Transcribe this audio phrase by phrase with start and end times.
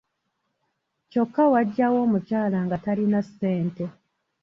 [1.09, 3.85] Kyokka wajjawo omukyala nga talina ssente.